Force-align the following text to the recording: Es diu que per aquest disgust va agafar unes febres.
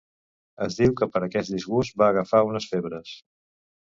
Es 0.67 0.77
diu 0.77 0.95
que 1.01 1.07
per 1.17 1.19
aquest 1.27 1.53
disgust 1.55 1.99
va 2.03 2.07
agafar 2.13 2.41
unes 2.47 2.67
febres. 2.73 3.13